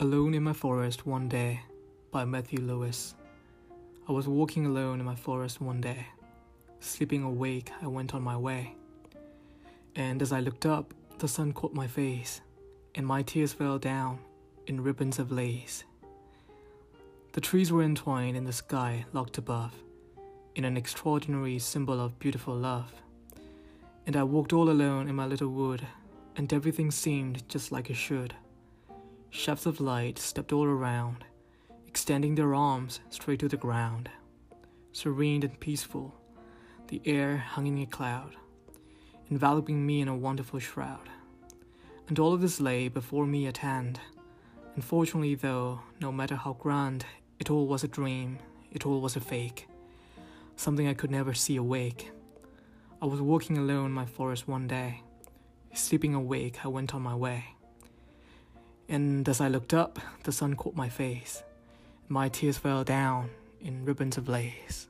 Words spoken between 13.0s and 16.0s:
my tears fell down in ribbons of lace.